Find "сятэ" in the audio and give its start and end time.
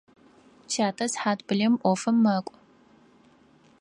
0.71-1.05